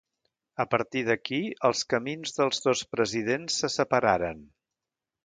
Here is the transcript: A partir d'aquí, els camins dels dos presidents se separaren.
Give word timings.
A 0.63 0.65
partir 0.69 1.01
d'aquí, 1.09 1.41
els 1.69 1.83
camins 1.93 2.33
dels 2.37 2.63
dos 2.69 2.81
presidents 2.97 3.59
se 3.65 3.71
separaren. 3.75 4.43